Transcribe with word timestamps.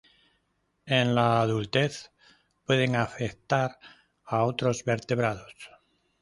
En 0.87 1.13
la 1.13 1.39
adultez, 1.43 2.11
pueden 2.65 2.95
afectar 2.95 3.77
a 4.25 4.45
otros 4.45 4.83
vertebrados. 4.83 5.53